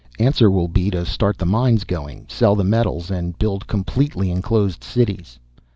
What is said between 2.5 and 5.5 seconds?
the metals and build completely enclosed cities.